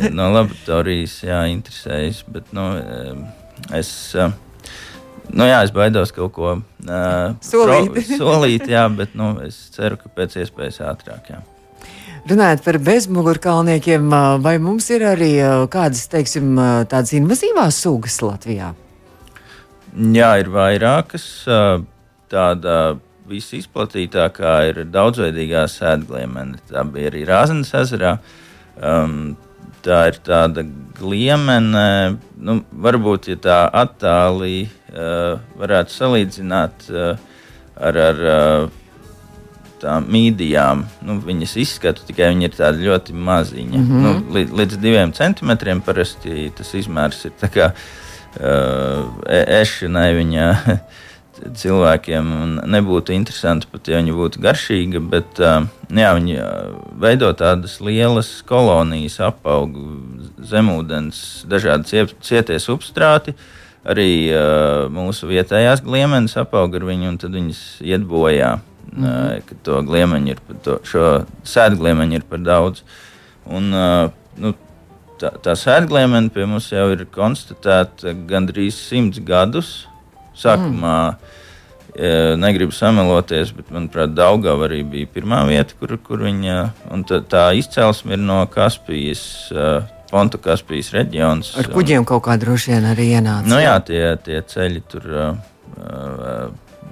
[0.00, 2.66] uh, no laboratorijas jā, interesējas, bet nu,
[3.70, 4.16] es.
[5.30, 7.92] Nu, jā, es baidos kaut ko uh, solīt.
[7.94, 11.30] Pro, solīt, jā, bet nu, es ceru, ka pēc iespējas ātrāk.
[11.30, 11.40] Jā.
[12.30, 15.32] Runājot par bezmugurkalniekiem, vai mums ir arī
[15.72, 16.54] kādas, teiksim,
[16.86, 18.68] tādas invazīvās sugas Latvijā?
[19.92, 21.24] Jā, ir vairākas.
[22.32, 22.76] Tāda
[23.28, 26.60] visizplatītākā ir daudzveidīgā sēdgliemene.
[26.70, 28.16] Tā bija arī Rāznas ezerā.
[28.78, 29.34] Um,
[29.82, 30.64] tā ir tāda
[30.98, 37.16] gliemene, nu, varbūt, ja tā attālī uh, varētu salīdzināt uh,
[37.80, 38.78] ar, ar uh,
[39.82, 40.84] tām mīdijām.
[41.06, 43.78] Nu, viņas izskatu tikai viņi ir tādi ļoti maziņi.
[43.78, 44.06] Mm -hmm.
[44.06, 49.08] nu, līdz, līdz diviem centimetriem parasti tas izmērs ir kā uh,
[49.62, 50.50] ešanai viņa.
[51.58, 52.28] cilvēkiem
[52.70, 56.38] nebūtu interesanti pat, ja viņi būtu garšīgi, bet uh, jā, viņi
[57.02, 59.74] veido tādas lielas kolonijas, apaug
[60.52, 63.36] zemūdens, dažādi cietie substrāti.
[63.82, 68.60] Arī uh, mūsu vietējās gliemenes apaug ar viņu, un tad viņas iet bojā.
[68.92, 69.38] Mm -hmm.
[69.38, 72.82] uh, to gliemeņu ir, to, šo sēdgliemeņu ir par daudz.
[73.46, 74.54] Un, uh, nu,
[75.18, 79.88] tā, tā sēdgliemene pie mums jau ir konstatēta gandrīz simts gadus.
[80.38, 82.40] Sākumā mm.
[82.40, 86.58] negribu sameloties, bet, manuprāt, Daugava arī bija pirmā vieta, kur, kur viņa
[87.08, 89.24] tā, tā izcelsme ir no Kaspijas.
[90.12, 91.54] Pontu Kaspijas reģions.
[91.56, 93.48] Ar kuģiem kaut kā droši vien arī ienāca.
[93.48, 95.06] Nu, jā, tie, tie ceļi tur,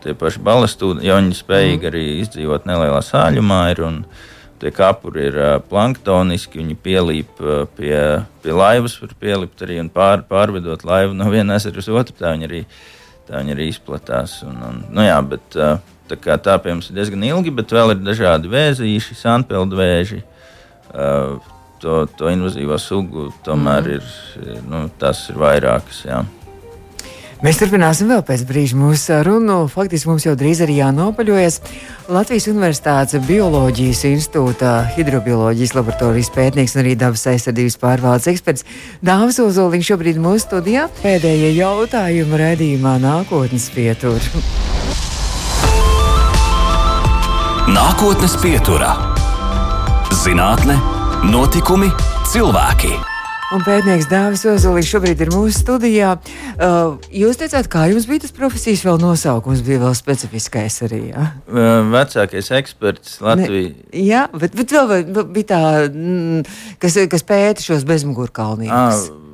[0.00, 1.90] tie paši balastūdi, jo viņi spējīgi mm.
[1.90, 3.60] arī izdzīvot nelielā sāļumā.
[3.74, 3.98] Ir, un,
[4.60, 7.96] tie kapuri ir uh, planktoniski, viņi pielīp uh, pie,
[8.44, 12.16] pie laivas, var pielikt arī un pār, pārvedot laivu no vienas ezera uz otru.
[12.18, 12.80] Tā viņi arī uh,
[13.30, 14.40] tā viņi arī izplatās.
[14.46, 15.56] Un, un, nu jā, bet,
[16.10, 20.20] tā kā tā pie mums ir diezgan ilgi, bet vēl ir dažādi vēzīši, sanpildu vēži.
[21.80, 23.94] To, to invazīvo sugu tomēr mm.
[23.94, 26.02] ir, nu, tas ir vairākas.
[26.04, 26.18] Jā.
[27.40, 29.62] Mēs turpināsim vēl pēc brīža mūsu sarunu.
[29.72, 31.56] Faktiski mums jau drīz arī jānopaļojas.
[32.12, 38.66] Latvijas Universitātes Bioloģijas institūta hidrobioloģijas laboratorijas pētnieks un arī dabas aizsardzības pārvaldes eksperts
[39.00, 40.86] Dāvis Ozoliņš šobrīd mūsu studijā.
[41.00, 44.20] Pēdējie jautājumi redzījumā nākotnes pietur.
[47.72, 48.92] Nākotnes pieturā-
[50.24, 50.76] zinātne,
[51.24, 51.88] notikumi,
[52.28, 53.09] cilvēki.
[53.50, 56.12] Un pētnieks Dāvis Ozolīts šobrīd ir mūsu studijā.
[56.54, 61.00] Uh, jūs teicāt, kā jums bija tas profesijas vēl nosaukums, bija vēl specifiskais arī.
[61.10, 61.24] Ja?
[61.90, 63.72] Vecākais eksperts Latvijā.
[63.90, 66.44] Jā, bet, bet vēl bija tā, mm,
[66.78, 69.10] kas, kas pēta šos bezmugurkalniekus.
[69.10, 69.29] Ah,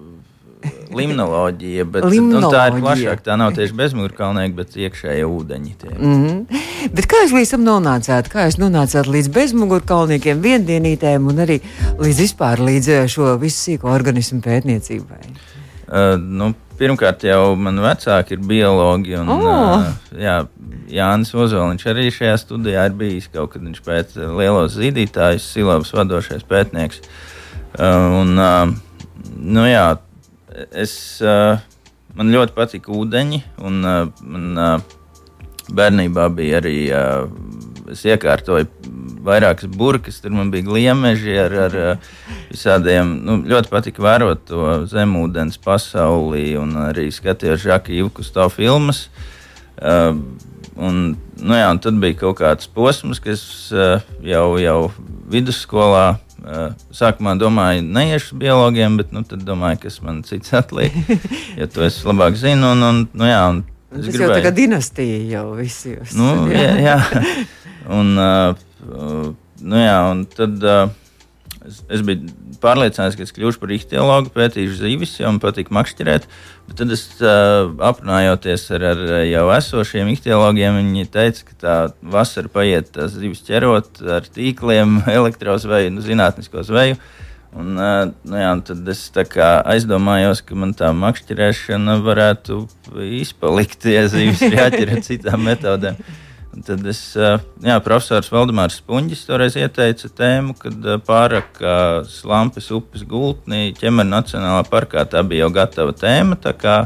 [0.97, 2.42] limnoloģija, bet limnoloģija.
[2.42, 3.23] Nu, tā ir plašāk.
[3.27, 5.75] Tā nav tieši bezmugurkalnieki, bet iekšējie ūdeņi.
[5.97, 6.62] Mm -hmm.
[6.97, 8.31] Bet kā jūs līdz tam nonācāt?
[8.33, 11.61] Kā jūs nonācāt līdz bezmugurkalniekiem, viendienītēm un arī
[11.99, 15.23] līdz vispār līdz eh, šo visu sīko organismu pētniecībai?
[15.87, 19.14] Uh, nu, pirmkārt, jau man vecāki ir biologi.
[19.16, 19.45] Un, oh.
[19.47, 19.85] uh,
[20.19, 20.47] jā,
[20.90, 26.42] Jānis Ozoliņš arī šajā studijā ir bijis kaut kad viņš pēc lielos zīdītājus, silabas vadošais
[26.49, 27.01] pētnieks.
[27.77, 28.75] Uh, un, uh,
[29.37, 29.97] nu jā,
[30.73, 34.83] es, man ļoti patika ūdeņi, un man
[35.66, 36.79] bērnībā bija arī,
[37.92, 38.69] es iekārtoju
[39.27, 41.77] vairākas burkas, tur man bija gliemeži ar, ar
[42.51, 43.16] visādiem.
[43.27, 49.07] Nu, ļoti patika vērot to zemūdens pasauli un arī skatījos Žaka Ivkusto filmas.
[49.77, 50.16] Uh,
[50.81, 53.42] un, nu jā, un tad bija kaut kāds posms, kas
[53.75, 54.79] uh, jau, jau
[55.33, 56.16] vidusskolā
[56.94, 60.94] sākumā domāju, neiešu biologiem, bet nu, tad domāju, kas man cits atliek,
[61.61, 62.75] ja to es labāk zinu.
[62.77, 64.22] Un, un, nu, jā, un Tas gribēju.
[64.27, 66.03] jau tā kā dinastija jau visiem.
[66.18, 66.99] Nu, jā, jā.
[67.96, 68.16] Un,
[68.87, 69.33] Uh,
[69.66, 70.90] nu jā, un tad uh,
[71.66, 72.31] es, es biju
[72.62, 76.26] pārliecināts, ka es kļūšu par ihtiologu, pētīšu zīvis, jo man patīk makšķerēt.
[76.66, 81.76] Bet tad es uh, aprunājoties ar, ar jau esošiem ihtiologiem, viņi teica, ka tā
[82.16, 86.98] vasara paiet tās zivis ķerot ar tīkliem, elektrozveju, nu, zinātnisko zveju.
[87.57, 92.64] Un, uh, nu jā, tad es aizdomājos, ka man tā makšķerēšana varētu
[93.22, 96.00] izpalikt, ja zīves ir jāķer ar citām metodēm.
[96.64, 101.75] Tad es, jā, profesors Valdemārs Spunģis toreiz ieteica tēmu, kad pāraka
[102.09, 106.38] Slampes upes gultnī ķemera Nacionālā parkā tā bija jau gatava tēma.
[106.57, 106.77] Kā,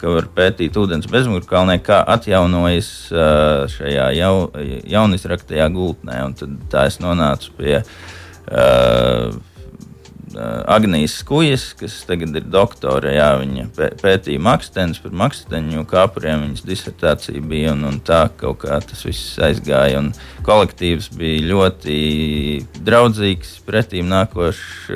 [0.00, 2.90] ka var pētīt ūdens bezmugurkalnē, kā atjaunojas
[3.76, 4.34] šajā jau,
[4.96, 6.18] jaunizraktajā gultnē.
[6.26, 9.30] Un tad tā es nonācu pie uh,
[10.66, 13.14] Agnijas Skujas, kas tagad ir doktore.
[13.16, 13.68] Jā, viņa
[14.02, 16.44] pētīja maksteņus par maksteņu kāpuriem.
[16.46, 20.02] Viņas disertācija bija un, un tā kaut kā tas viss aizgāja.
[20.02, 20.12] Un
[20.46, 21.96] kolektīvs bija ļoti
[22.86, 24.90] draudzīgs, pretīm nākošs.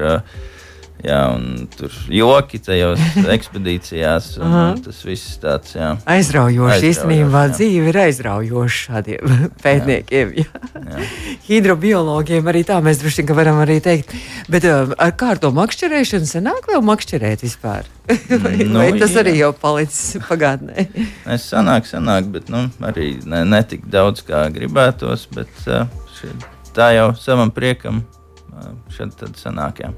[1.01, 3.01] Jā, un tur joki tajos
[3.37, 4.35] ekspedīcijās.
[4.41, 5.95] Un, un tas viss tāds jā.
[6.11, 6.91] aizraujoši.
[6.91, 10.35] Īstenībā dzīve ir aizraujoša šādiem pētniekiem.
[10.41, 10.47] Jā.
[10.75, 11.07] Jā.
[11.49, 14.13] Hidrobiologiem arī tā mēs droši vien varam arī teikt.
[14.53, 17.89] Bet uh, ar kārto makšķerēšanu senāk vēl makšķerēt vispār?
[18.11, 19.23] vai, nu, vai tas jā.
[19.23, 20.89] arī jau palicis pagātnē?
[21.31, 25.29] es sanāk, sanāk, bet nu, arī ne, ne tik daudz kā gribētos.
[25.33, 26.35] Bet, uh, šī,
[26.77, 28.05] tā jau savam priekam
[28.53, 29.85] uh, šeit tad sanāk.
[29.87, 29.95] Jā.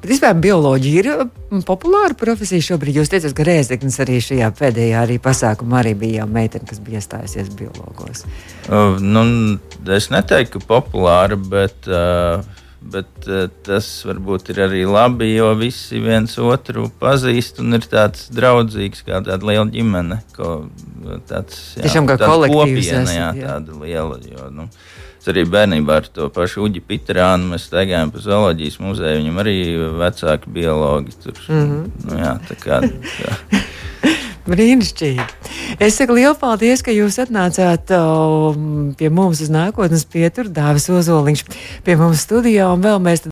[0.00, 3.00] Bet vispār bioloģija ir mm, populāra profesija šobrīd.
[3.00, 7.00] Jūs teicat, ka Rēzeknis arī šajā pēdējā arī pasākumā arī bija jau meitene, kas bija
[7.02, 8.24] iestājusies biologos.
[8.68, 9.24] Uh, nu,
[9.96, 11.88] es neteiktu, ka populāra, bet.
[11.88, 12.44] Uh...
[12.84, 18.26] Bet uh, tas varbūt ir arī labi, jo visi viens otru pazīst un ir tāds
[18.28, 20.18] draudzīgs, kā tāda liela ģimene.
[20.36, 20.50] Ko,
[21.24, 22.90] tāds, jā, Tiešām kā kolektīvs.
[22.90, 24.20] Kopiena, jā, jā, tāda liela.
[24.28, 28.74] Jo, nu, uh, Es arī bērnībā ar to pašu Uģi Pitrānu mēs staigājām pa zooloģijas
[28.84, 29.22] muzeju.
[29.22, 29.54] Viņam arī
[29.96, 31.38] vecāki biologi tur.
[31.48, 31.86] Mm -hmm.
[32.10, 32.80] nu, jā, tā kā.
[32.84, 33.62] Tā.
[34.44, 35.24] Brīnišķīgi.
[35.80, 40.48] Es saku lielu paldies, ka jūs atnācāt um, pie mums uz nākotnes pieturu.
[40.52, 41.44] Dāvis Ozoliņš
[41.84, 43.22] pie mums studijā un vēl mēs